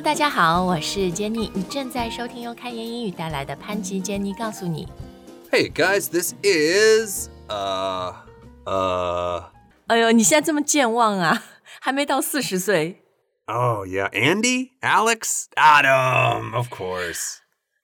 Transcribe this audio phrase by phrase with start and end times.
[0.00, 4.88] Hello，大家好，我是 Jenny，你正在收听由开言英语带来的潘吉 Jenny 告诉你。
[5.52, 8.14] Hey guys, this is uh
[8.64, 9.44] uh
[9.88, 11.42] 哎呦，你现在这么健忘啊，
[11.82, 13.02] 还没到四十岁
[13.44, 17.36] oh yeah, Andy, Alex, Adam, of course.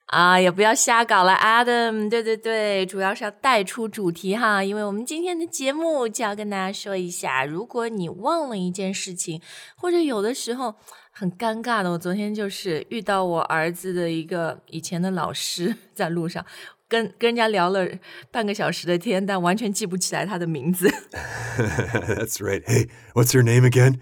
[0.07, 2.09] 啊，也不要瞎搞了，Adam。
[2.09, 9.39] 对对对，主要是要带出主题哈，因为我们今天的节目就要跟大家说一下，如果你忘了一件事情，
[9.75, 10.75] 或者有的时候
[11.19, 16.45] 很尴尬的，我昨天就是遇到我儿子的一个以前的老师， 在路上。
[16.89, 17.85] 跟跟人家聊了
[18.31, 20.87] 半个小时的天，但完全记不起来他的名字。
[21.57, 22.63] That's right.
[22.63, 23.99] Hey, what's your name again?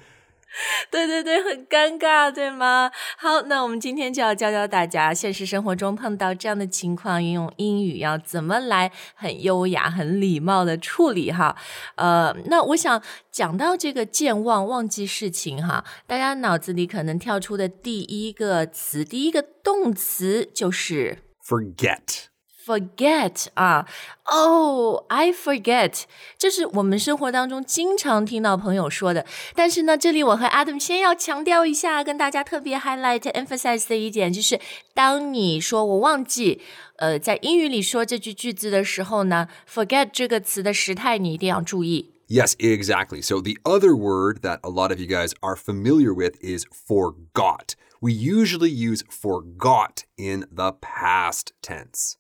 [0.90, 2.92] 对对对，很尴尬，对吗？
[3.18, 11.56] 好，那我们今天就要教教大家，现实生活中碰到这样的情况，运用英语要怎么来很优雅、很礼貌的处理哈。
[11.96, 22.35] 呃，那我想讲到这个健忘、忘记事情哈，大家脑子里可能跳出的第一个词、第一个动词就是 Forget.
[22.65, 23.87] forget 啊，
[24.27, 26.03] 哦、i forget，
[26.39, 29.27] 这是我们生活当中经常听到朋友说的。
[29.55, 34.61] 但是呢，这里我和 Adam 先要强调一下，跟大家特别 highlight emphasize 的一点，就是
[34.95, 36.61] 当你说我忘记，
[36.97, 42.13] 呃，在英语里说这句句子的时候呢，forget 这个词的时态你一定要注意。
[42.29, 43.23] Yes, exactly.
[43.23, 47.75] So the other word that a lot of you guys are familiar with is forgot.
[48.01, 52.13] We usually use forgot in the past tense.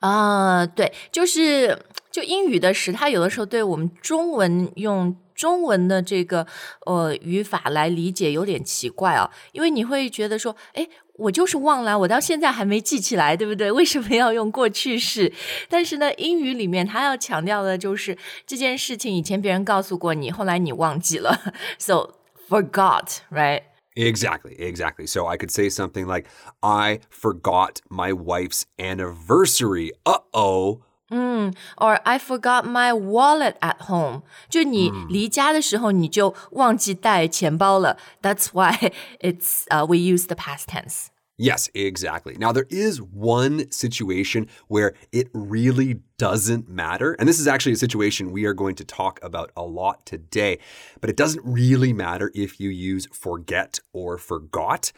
[0.00, 1.78] 啊，对，就是
[2.10, 6.46] 就英语的时态，有的时候对我们中文用中文的这个
[6.86, 13.70] 呃语法来理解有点奇怪哦，因为你会觉得说，哎，我就是忘了，我到现在还没记起来，对不对？
[13.70, 15.32] 为什么要用过去式？
[15.68, 21.38] 但是呢，英语里面它要强调的就是这件事情以前别人告诉过你，后来你忘记了，
[21.78, 22.14] so
[22.48, 23.62] forgot, right?
[23.99, 25.07] Exactly, exactly.
[25.07, 26.27] So I could say something like,
[26.61, 29.91] I forgot my wife's anniversary.
[30.05, 30.81] Uh oh.
[31.11, 34.23] 嗯，or I forgot my wallet at home。
[34.49, 37.97] 就你离家的时候，你就忘记带钱包了。
[38.21, 41.07] That's why it's uh, we use the past tense.
[41.40, 42.36] Yes, exactly.
[42.38, 47.14] Now, there is one situation where it really doesn't matter.
[47.14, 50.58] And this is actually a situation we are going to talk about a lot today.
[51.00, 54.92] But it doesn't really matter if you use forget or forgot.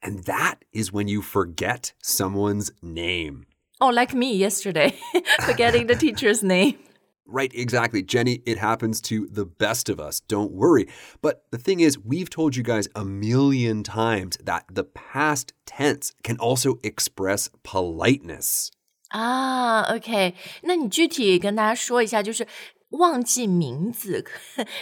[0.00, 3.46] And that is when you forget someone's name.
[3.80, 4.96] Oh, like me yesterday,
[5.40, 6.78] forgetting the teacher's name.
[7.27, 8.03] Right, exactly.
[8.03, 10.19] Jenny, it happens to the best of us.
[10.27, 10.89] Don't worry.
[11.21, 16.11] But the thing is, we've told you guys a million times that the past tense
[16.21, 18.71] can also express politeness.
[19.09, 22.45] 啊，OK，那你具体跟大家说一下，就是
[22.89, 24.25] 忘记名字，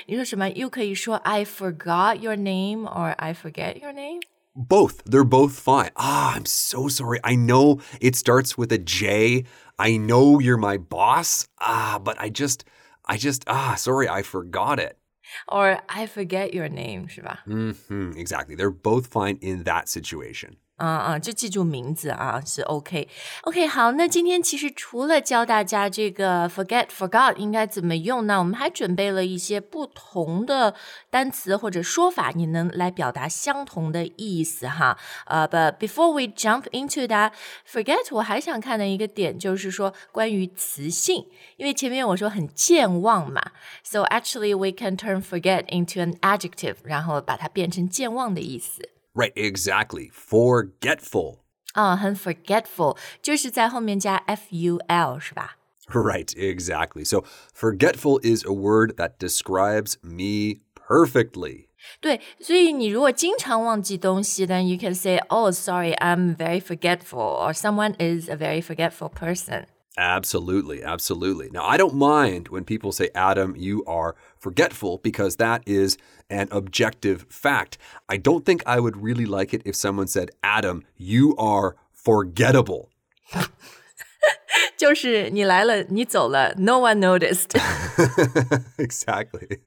[0.07, 0.50] 你说什么？
[0.50, 4.22] 又可以说 I forgot your name or I forget your name。
[4.56, 5.03] Both.
[5.05, 5.91] They're both fine.
[5.97, 7.21] Ah, I'm so sorry.
[7.22, 9.44] I know it starts with a J.
[9.78, 11.47] I know you're my boss.
[11.61, 12.65] Ah, but I just,
[13.05, 14.97] I just, ah, sorry, I forgot it.
[15.49, 18.55] or I forget your name，是吧？hmm exactly.
[18.56, 20.56] They're both fine in that situation.
[20.76, 23.09] 啊啊，就记住名字啊，是 OK。
[23.42, 30.75] OK，好，那今天其实除了教大家这个 forget forgot 应该怎么用呢，我们还准备了一些不同的
[31.10, 34.98] 单词或者说法，你能来表达相同的意思哈。
[35.25, 37.32] 呃、，But before we jump into that
[37.66, 41.26] forget，我还想看的一个点就是说关于词性，
[41.56, 43.42] 因为前面我说很健忘嘛
[43.82, 48.91] ，so actually we can turn forget into an adjective，然后把它变成健忘的意思。
[49.16, 50.09] Right, exactly.
[50.13, 51.40] Forgetful.
[51.74, 55.57] 啊、很 forgetful，就是在后面加 f u l 是吧？
[55.88, 57.03] Right, exactly.
[57.06, 61.68] So, forgetful is a word that describes me perfectly.
[62.00, 69.09] 对，所以你如果经常忘记东西，then you can say, "Oh, sorry, I'm very forgetful," or "Someone is a very forgetful
[69.09, 69.66] person."
[69.99, 71.49] Absolutely, absolutely.
[71.51, 75.97] Now, I don't mind when people say, Adam, you are forgetful, because that is
[76.28, 77.78] an objective fact.
[78.09, 82.91] I don't think I would really like it if someone said, Adam, you are forgettable.
[84.78, 87.49] 就是你来了，你走了，no one noticed.
[88.78, 89.59] exactly.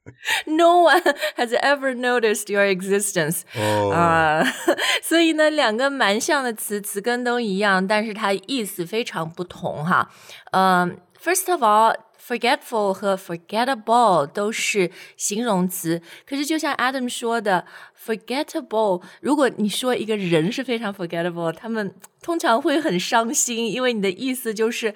[0.45, 1.01] No one
[1.37, 3.41] has ever noticed your existence.
[3.91, 4.43] 啊、
[5.01, 10.09] 所以呢，两个蛮像的词，词根都一样，但是它意思非常不同哈。
[10.51, 11.95] 嗯、f i r s t of all。
[12.19, 17.65] forgetful 和 forgettable 都是形容词，可是就像 Adam 说的，
[18.03, 24.95] forgettable，如果你说一个人是非常 forgettable，他们通常会很伤心，因为你的意思就是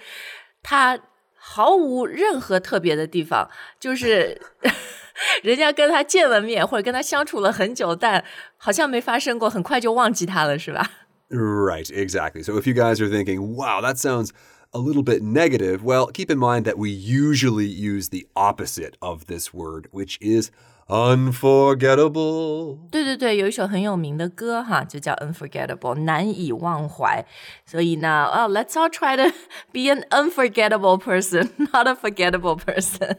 [0.63, 0.99] 他
[1.35, 3.49] 毫无任何特别的地方，
[3.79, 4.41] 就是
[5.43, 8.23] 人家跟他见了面，或者跟他相处了很久，但
[8.57, 10.89] 好像没发生过，很快就忘记他了，是吧？
[11.29, 12.43] Right, exactly.
[12.43, 14.31] So if you guys are thinking, wow, that sounds
[14.73, 19.25] a little bit negative, well, keep in mind that we usually use the opposite of
[19.25, 20.51] this word, which is
[20.87, 22.79] unforgettable.
[22.91, 27.25] 对对对，有一首很有名的歌哈，就叫《Unforgettable》，难以忘怀。
[27.65, 29.31] 所以呢，哦、l e t s all try to
[29.71, 33.17] be an unforgettable person, not a forgettable person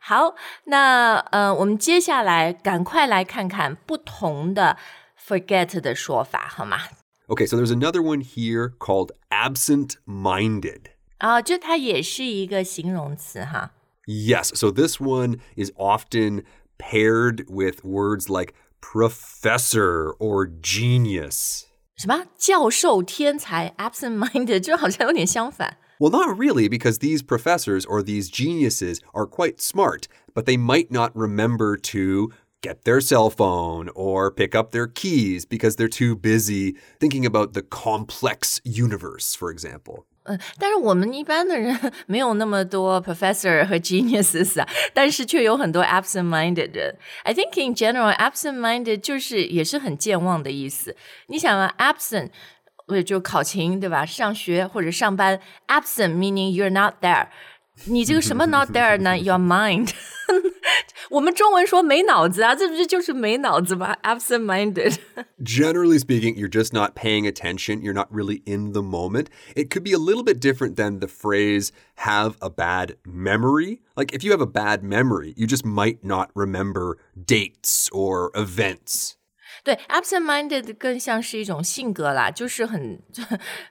[0.00, 4.76] 好，那呃，我们接下来赶快来看看不同的
[5.24, 6.78] forget 的说法，好吗？
[7.28, 10.90] Okay, so there's another one here called absent minded.
[11.18, 13.72] 啊、就它也是一个形容词哈。
[14.06, 16.42] Yes, so this one is often
[16.78, 21.66] paired with words like professor or genius.
[21.96, 25.78] 什么教授天才 absent-minded，就好像有点相反。
[26.00, 30.90] Well, not really, because these professors or these geniuses are quite smart, but they might
[30.90, 36.16] not remember to get their cell phone or pick up their keys because they're too
[36.16, 40.06] busy thinking about the complex universe, for example.
[40.26, 41.76] 嗯，但是我们一般的人
[42.06, 46.96] 没有那么多 professor 和 geniuses 啊，但是却有很多 absent-minded 人。
[47.24, 50.94] I think in general, absent-minded 就是也是很健忘的意思。
[51.26, 52.30] 你想啊，absent
[52.86, 54.06] 呃就考勤对吧？
[54.06, 57.26] 上学或者上班，absent meaning you're not there。
[57.86, 59.18] 你这个什么 not there 呢？
[59.18, 59.90] Your mind
[61.10, 63.94] 。我们中文说没脑子啊，这不是就是没脑子吗？
[64.02, 64.96] absent-minded。
[65.44, 67.82] Generally speaking, you're just not paying attention.
[67.82, 69.26] You're not really in the moment.
[69.54, 73.80] It could be a little bit different than the phrase have a bad memory.
[73.94, 79.16] Like if you have a bad memory, you just might not remember dates or events.
[79.64, 83.00] 对，absent-minded 更像是一种性格啦，就是很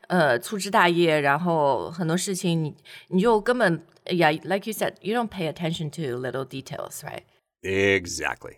[0.07, 2.75] 呃粗枝大叶，然后很多事情你
[3.09, 7.23] 你就根本 ，yeah, like you said, you don't pay attention to little details, right?
[7.61, 8.57] Exactly.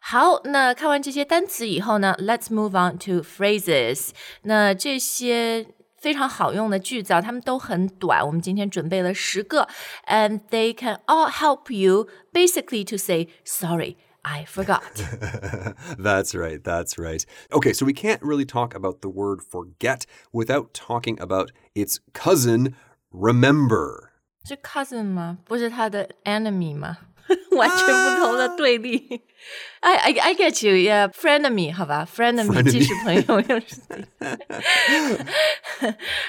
[0.00, 4.10] 好，那看完这些单词以后呢，Let's move on to phrases。
[4.42, 5.66] 那这些
[5.98, 8.26] 非常好用的句子啊，它们都很短。
[8.26, 9.68] 我们今天准备了十个，
[10.06, 13.96] and they can all help you basically to say sorry.
[14.22, 14.82] I forgot.
[15.98, 16.62] that's right.
[16.62, 17.24] That's right.
[17.50, 22.74] Okay, so we can't really talk about the word forget without talking about its cousin,
[23.10, 24.03] remember.
[24.47, 25.39] 是 cousin 吗？
[25.45, 26.97] 不是他的 enemy 吗？
[27.51, 29.21] 完全不同的对立。
[29.79, 34.05] I I I get you, yeah, frenemy 好吧，frenemy 既是朋友又是敌。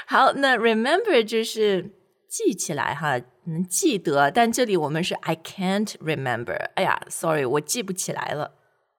[0.07, 1.91] 好，那 remember 就是
[2.27, 4.31] 记起来哈，能记得。
[4.31, 6.71] 但这里我们是 I can't remember。
[6.77, 8.56] 哎呀，sorry，我记不起来了。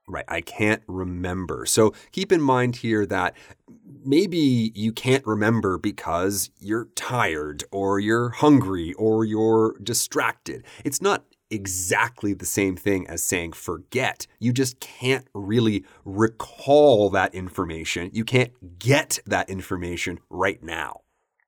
[0.10, 1.66] Right, I can't remember.
[1.66, 3.36] So keep in mind here that
[4.06, 10.64] maybe you can't remember because you're tired or you're hungry or you're distracted.
[10.86, 14.28] It's not exactly the same thing as saying forget.
[14.40, 18.10] You just can't really recall that information.
[18.14, 21.02] You can't get that information right now.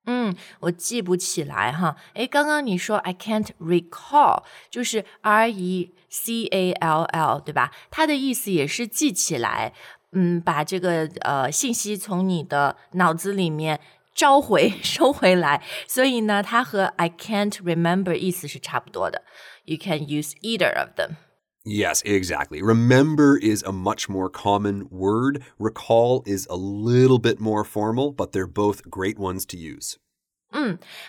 [0.06, 1.96] 嗯，我记不起来哈。
[2.14, 7.72] 诶，刚刚你说 I can't recall，就是 R E C A L L，对吧？
[7.92, 9.74] 它的意思也是记起来，
[10.14, 13.80] 嗯，把这个呃信息从你的脑子里面
[14.16, 15.62] 召回、 收回来。
[15.88, 19.24] 所以呢，它和 I can't remember 意思是差不多的。
[19.66, 21.18] You can use either of them.
[21.65, 22.61] Yes, exactly.
[22.61, 25.43] Remember is a much more common word.
[25.59, 29.97] Recall is a little bit more formal, but they're both great ones to use.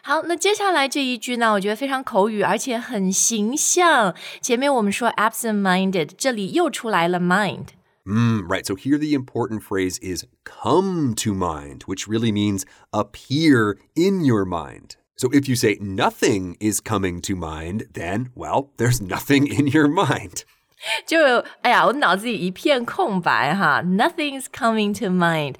[0.01, 4.15] 好，那接下来这一句呢，我觉得非常口语，而且很形象。
[4.41, 7.67] 前面我们说 absent-minded，这里又出来了 mind。
[8.05, 8.65] Mm, right.
[8.65, 14.45] So here the important phrase is come to mind, which really means appear in your
[14.45, 14.95] mind.
[15.19, 19.87] So if you say nothing is coming to mind, then, well, there's nothing in your
[19.87, 20.43] mind.
[21.07, 21.17] 就
[21.61, 25.55] 哎呀，我脑子里一片空白哈，Nothing's coming to mind。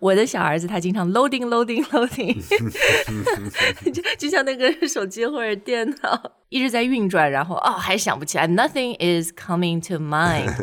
[0.00, 2.42] 我的小儿子他经常 loading loading loading，
[3.92, 10.54] 就就像那个手机或者电脑一直在运转，然后哦还想不起来，Nothing is coming to mind。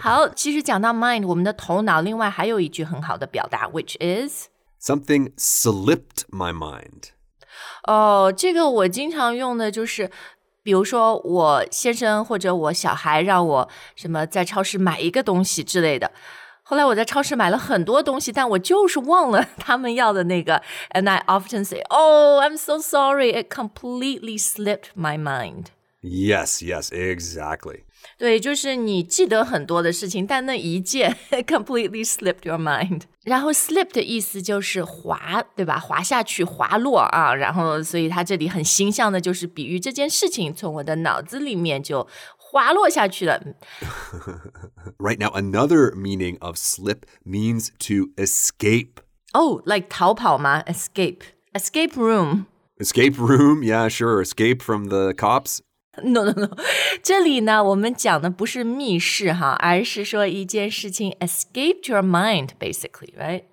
[0.00, 4.46] 好，其实讲到 mind，我们的头脑另外还有一句很好的表达，which is。
[4.80, 7.10] Something slipped my mind.
[7.83, 10.09] 哦，这个我经常用的就是，
[10.63, 16.11] 比如说我先生或者我小孩让我什么在超市买一个东西之类的。
[16.67, 20.63] 后来我在超市买了很多东西，但我就是忘了他们要的那个。
[20.95, 23.31] And I often say, "Oh, I'm so sorry.
[23.31, 25.65] It completely slipped my mind."
[26.01, 27.83] Yes, yes, exactly.
[28.18, 33.02] 对，就是你记得很多的事情，但那一件 completely slipped your mind。
[33.24, 35.78] 然后 slip 的意思就是滑，对吧？
[35.78, 37.34] 滑下去，滑落啊。
[37.34, 42.06] 然后，所以它这里很形象的，就是比喻这件事情从我的脑子里面就
[42.36, 43.40] 滑落下去了。
[44.98, 49.02] Right now, another meaning of slip means to escape.
[49.32, 50.62] Oh, like 逃跑吗？
[50.66, 51.20] Escape,
[51.52, 52.46] escape room.
[52.78, 54.22] Escape room, yeah, sure.
[54.22, 55.60] Escape from the cops.
[56.02, 56.56] No, no, no。
[57.02, 63.44] 这里呢，我们讲的不是密室哈，而是说一件事情 escaped your mind, basically, right?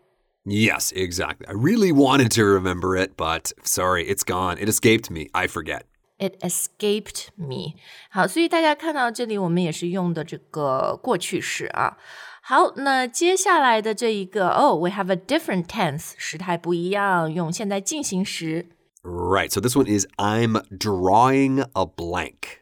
[0.46, 1.46] Yes, exactly.
[1.48, 4.58] I really wanted to remember it, but sorry, it's gone.
[4.58, 5.30] It escaped me.
[5.34, 5.82] I forget.
[6.20, 7.74] It escaped me。
[8.10, 11.98] 好，所以大家看到这里，我们也是用的这个过去式啊。
[12.42, 18.68] 好，那接下来的这一个哦、oh,，we have a different tense，时态不一样，用现在进行时。
[19.04, 19.52] Right.
[19.52, 22.62] So this one is I'm drawing a blank.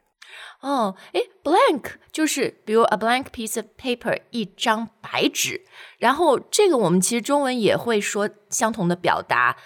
[0.61, 5.61] 哦，诶 b l a n k 就是比如 a blank piece of paper 一张白纸，
[5.99, 9.57] 然后这个我们其实中文也会说相同的表达，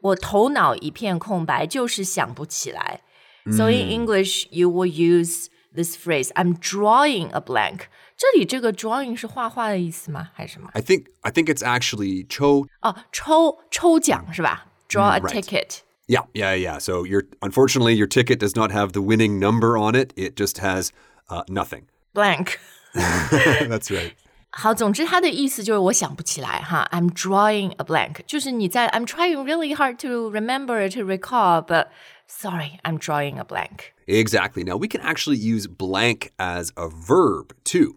[0.00, 3.02] 我头脑一片空白，就是想不起来。
[3.50, 7.82] So in English, you will use this phrase, "I'm drawing a blank."
[8.16, 10.30] 这里这个 drawing 是画画的意思吗？
[10.34, 10.70] 还是什么？
[10.72, 14.66] I think I think it's actually cho 哦，抽抽奖是吧？
[14.88, 15.42] Draw a Mm, right.
[15.42, 15.78] ticket.
[16.10, 16.78] Yeah, yeah, yeah.
[16.78, 20.12] So your unfortunately your ticket does not have the winning number on it.
[20.16, 20.92] It just has
[21.28, 21.88] uh, nothing.
[22.14, 22.60] Blank.
[22.94, 24.12] That's right.
[24.50, 26.88] 好，总之它的意思就是我想不起来哈。
[26.90, 31.88] I'm drawing a blank，就是你在 I'm trying really hard to remember to recall, but
[32.26, 33.92] sorry, I'm drawing a blank.
[34.06, 34.64] Exactly.
[34.64, 37.96] Now we can actually use blank as a verb too.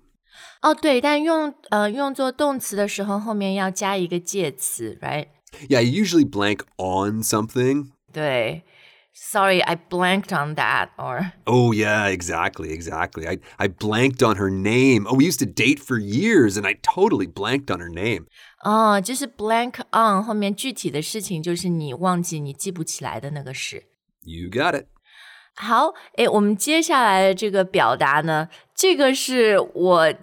[0.61, 5.27] 哦，对，但用呃用作动词的时候，后面要加一个介词，right？
[5.69, 7.91] Yeah, you usually blank on something.
[8.13, 8.63] 对，
[9.11, 13.27] Sorry, I blanked on that, or Oh yeah, exactly, exactly.
[13.27, 15.05] I I blanked on her name.
[15.07, 18.27] Oh, we used to date for years and I totally blanked on her name.
[18.63, 23.83] 哦，就是 blank on 后面具体的事情，就是你忘记、你记不起来的那个事。
[24.23, 24.85] You got it.
[25.55, 30.13] 好，诶，我们接下来的这个表达呢，这个是我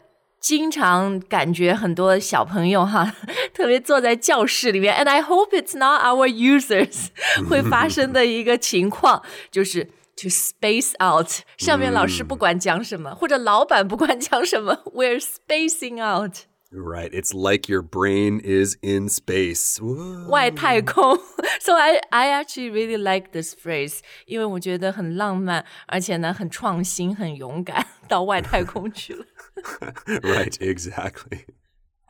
[0.41, 3.15] 经常感觉很多小朋友哈，
[3.53, 7.07] 特别坐在教室里面，and I hope it's not our users
[7.47, 9.87] 会发生的一个情况，就是。
[10.17, 17.09] To space out，上面老师不管讲什么，或者老板不管讲什么，we're spacing out，Right.
[17.09, 19.79] It's like your brain is in space.
[20.27, 21.17] 外太空。
[21.59, 29.25] so I I actually really like this phrase，因为我觉得很浪漫，而且呢很创新、很勇敢，到外太空去了。
[30.22, 31.44] right, exactly.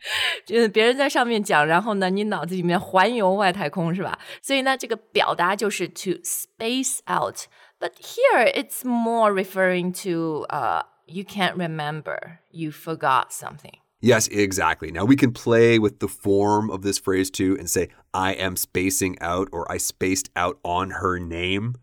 [0.45, 4.19] 就是别人在上面讲，然后呢，你脑子里面环游外太空是吧？
[4.43, 13.79] 所以呢，这个表达就是 to space out。But here it's more referring to uh you can't remember, you forgot something.
[14.01, 14.93] Yes, exactly.
[14.93, 18.57] Now we can play with the form of this phrase too and say, I am
[18.57, 21.75] spacing out or I spaced out on her name.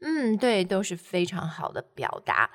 [0.00, 2.50] 嗯，对，都是非常好的表达。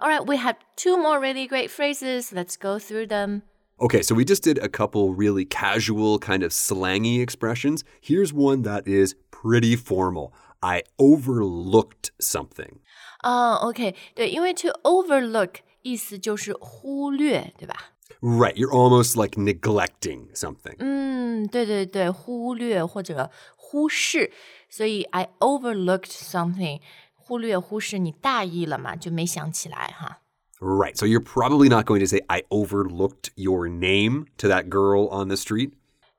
[0.00, 2.32] All right, we have two more really great phrases.
[2.32, 3.42] Let's go through them.
[3.80, 7.84] Okay, so we just did a couple really casual, kind of slangy expressions.
[8.00, 10.32] Here's one that is pretty formal.
[10.62, 12.80] I overlooked something.
[13.22, 17.74] 哦、o k 对，因为 to overlook 意思就是忽略，对吧？
[18.20, 20.76] Right, you're almost like neglecting something.
[20.78, 24.30] 嗯，对对对，忽略或者忽视，
[24.70, 26.80] 所以 I overlooked something，
[27.28, 30.20] 忽略忽视，你大意了嘛，就没想起来哈。
[30.60, 35.08] Right, so you're probably not going to say, I overlooked your name to that girl
[35.10, 35.72] on the street.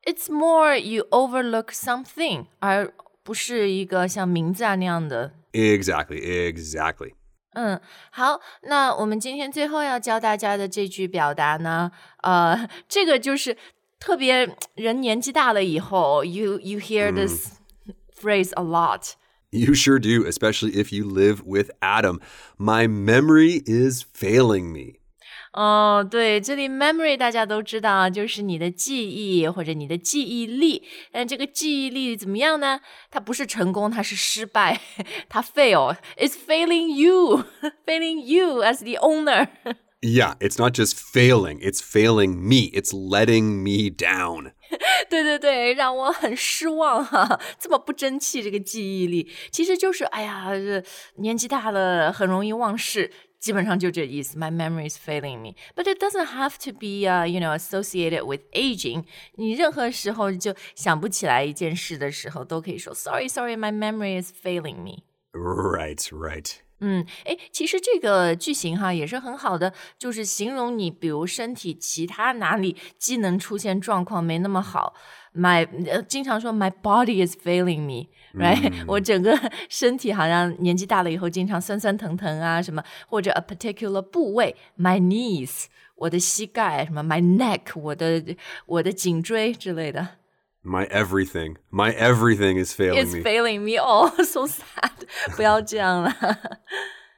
[0.03, 2.93] It's more you overlook something，而
[3.24, 7.13] 不是一个像名字啊那样的 Exactly, exactly.
[7.53, 7.79] 嗯，
[8.12, 11.91] 好，那我们今天最后要教大家的这句表达呢，
[12.22, 13.57] 呃，这个就是
[14.00, 17.53] 特别人年纪大了以后，you you hear this
[18.22, 19.13] phrase a lot。
[19.51, 22.19] You sure do, especially if you live with Adam.
[22.57, 25.00] My memory is failing me.
[25.53, 30.84] 哦，对，这里 memory 大家都知道，就是你的记忆或者你的记忆力。
[31.13, 32.81] 但这个记忆力怎么样呢？
[33.10, 34.81] 它不是成功，它是失败，
[35.29, 37.45] 它 fail。It's failing you,
[37.86, 39.48] failing you as the owner.
[40.01, 42.69] Yeah, it's not just failing, it's failing me.
[42.74, 44.51] It's letting me down.
[45.08, 50.82] 对对对，让我很失望哈、这么不争气，这个记忆力其实就是哎呀，这
[51.16, 53.10] 年纪大了很容易忘事。
[53.40, 55.54] 基本上就这意思，My memory is failing me.
[55.74, 59.06] But it doesn't have to be, you know, associated with aging.
[59.36, 65.04] 你任何时候就想不起来一件事的时候，都可以说 Sorry, sorry, my memory is failing me.
[65.32, 66.56] Right, right.
[66.80, 74.94] 嗯，哎，其实这个句型哈也是很好的，就是形容你，比如身体其他哪里机能出现状况没那么好。
[75.34, 88.25] My 呃，经常说 My body is failing me，right？、我整个 身体好像年纪大了以后，经常酸酸疼疼啊，什么或者 a particular 部位，my knees，我的膝盖，什么 my neck，我的
[88.66, 90.08] 我的颈椎之类的。
[90.63, 91.57] My everything.
[91.69, 93.22] My everything is failing It's me.
[93.22, 93.77] failing me.
[93.77, 95.07] Oh, so sad.
[95.36, 96.12] 不要这样了。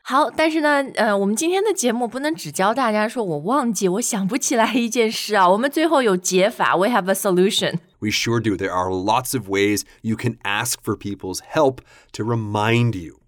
[0.03, 5.49] 好，但是呢，呃，我们今天的节目不能只教大家说我忘记，我想不起来一件事啊。
[5.49, 7.79] 我们最后有解法，We have a solution。
[7.99, 8.55] We sure do.
[8.55, 11.79] There are lots of ways you can ask for people's help
[12.13, 13.19] to remind you.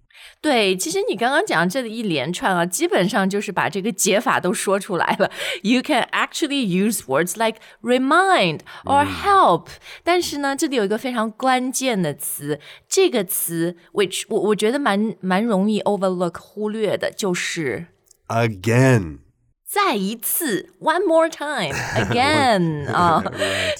[0.44, 5.30] 对，其实你刚刚讲这里一连串啊，基本上就是把这个解法都说出来了。
[5.62, 9.68] You can actually use words like remind or help，、
[10.02, 17.86] 但是呢，这里有一个非常关键的词，这个词，which 我我觉得蛮蛮容易 overlook 忽略的，就是
[18.28, 19.23] Again.
[19.74, 23.20] 再一次，one more time again 啊，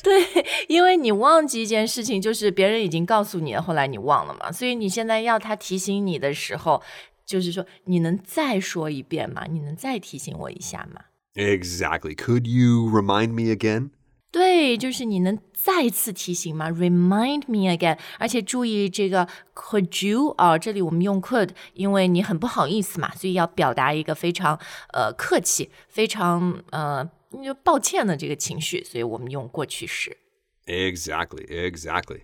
[0.03, 6.83] 对，因为你忘记一件事情，就是别人已经告诉你了，后来你忘了嘛，所以你现在要他提醒你的时候，
[7.25, 9.45] 就是说你能再说一遍吗？
[9.49, 11.03] 你能再提醒我一下吗
[11.37, 12.17] ？Exactly.
[12.17, 13.91] Could you remind me again?
[14.35, 17.97] 对，就是你能再次提醒吗？Remind me again。
[18.19, 24.59] 而且注意这个 could you 啊，这里我们用 could，因为你很不好意思嘛，所以要表达一个非常
[24.93, 27.09] 呃客气、非常呃
[27.45, 30.17] 就抱歉的这个情绪，所以我们用过去式。
[30.67, 31.47] Exactly.
[31.47, 32.23] Exactly.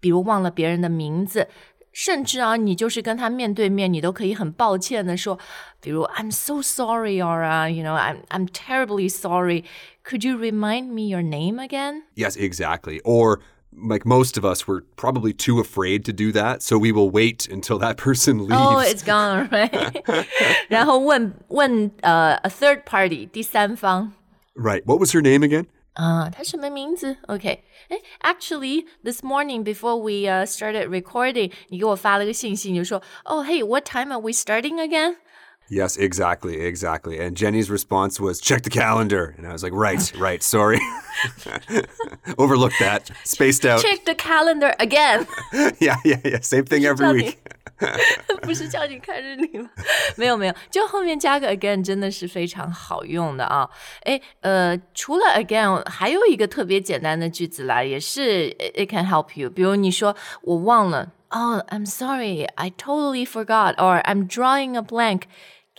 [0.00, 1.46] 比如忘了别人的名字，
[1.91, 5.37] 甚至啊，你就是跟他面对面，你都可以很抱歉的说，
[5.79, 9.63] 比如 I'm so sorry or 啊，you know I'm I'm terribly sorry.
[10.03, 12.03] Could you remind me your name again?
[12.15, 12.99] Yes, exactly.
[13.03, 13.39] Or
[13.71, 17.47] like most of us, we're probably too afraid to do that, so we will wait
[17.47, 18.53] until that person leaves.
[18.53, 20.03] Oh, it's gone, right?
[20.69, 24.13] 然后问问呃、a third party 第三方。
[24.55, 24.83] right.
[24.85, 25.67] What was her name again?
[25.97, 27.17] 啊，他什么名字？
[27.27, 35.17] OK，哎，Actually, this morning before we uh, started recording，你给我发了个信息，你就说，Oh, hey, what time are we starting again?
[35.69, 37.19] Yes, exactly, exactly.
[37.19, 39.33] And Jenny's response was, check the calendar.
[39.37, 40.79] And I was like, right, right, sorry.
[42.37, 43.09] Overlooked that.
[43.23, 43.81] Spaced out.
[43.81, 45.25] Check the calendar again.
[45.79, 46.41] yeah, yeah, yeah.
[46.41, 47.37] Same thing 叫 every 你 week.
[48.42, 49.70] 不是叫你看日历吗？
[50.16, 53.68] 没有没有，就后面加个 again 真的是非常好用的啊。
[54.04, 59.48] 诶，呃，除了 again，还有一个特别简单的句子啦，也是 it can help you。
[59.48, 65.22] 比如你说我忘了，Oh, I'm sorry, I totally forgot, or I'm drawing a blank.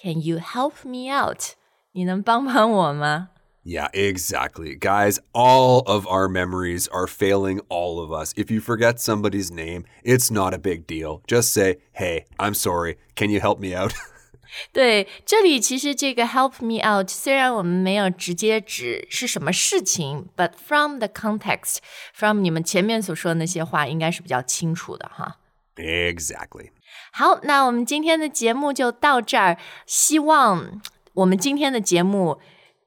[0.01, 1.55] Can you help me out?
[1.91, 3.29] 你能帮帮我吗？
[3.68, 4.76] Yeah, exactly.
[4.76, 8.34] Guys, all of our memories are failing all of us.
[8.36, 11.22] If you forget somebody's name, it's not a big deal.
[11.26, 12.98] Just say, hey, I'm sorry.
[13.16, 13.92] Can you help me out?
[14.72, 25.38] 对，这里其实这个 help me out，虽然我们没有直接指是什么事情，but from the context，from 你们前面所说的那些话，应该是比较清楚的哈。
[25.76, 26.70] exactly.
[27.12, 29.56] 好，那我们今天的节目就到这儿。
[29.86, 30.80] 希望
[31.14, 32.38] 我们今天的节目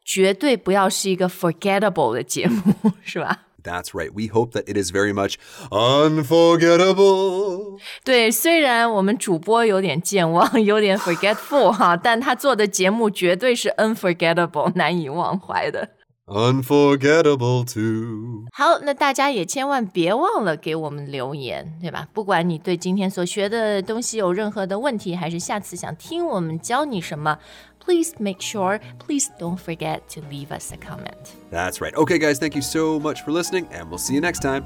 [0.03, 3.43] 绝对不要是一个 forgettable 的节目，是吧？
[3.63, 4.11] That's right.
[4.13, 5.35] We hope that it is very much
[5.71, 7.79] unforgettable.
[8.05, 15.89] 对，虽然我们主播有点健忘，有点 forgetful 哈，但他做的节目绝对是 unforgettable，难以忘怀的。
[16.27, 18.45] Unforgettable too.
[18.53, 22.07] 好，那大家也千万别忘了给我们留言，对吧？
[22.13, 27.39] 不管你对今天所学的东西有任何的问题，还是下次想听我们教你什么
[27.84, 31.34] ，please make sure, please don't forget to leave us a comment.
[31.50, 31.94] That's right.
[31.94, 34.64] Okay, guys, thank you so much for listening, and we'll see you next time.